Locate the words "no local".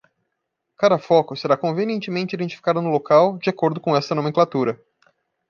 2.81-3.37